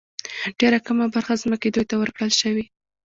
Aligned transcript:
ډېره 0.59 0.79
کمه 0.85 1.05
برخه 1.15 1.33
ځمکې 1.43 1.67
دوی 1.69 1.85
ته 1.89 1.95
ورکړل 1.97 2.31
شوې. 2.41 2.65